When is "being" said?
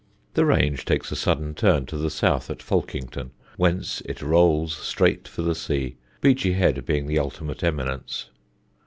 6.87-7.05